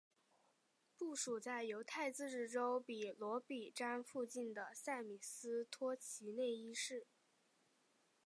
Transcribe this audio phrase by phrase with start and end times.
[0.97, 7.05] 部署在犹太自治州比罗比詹附近的塞米斯托齐内伊市。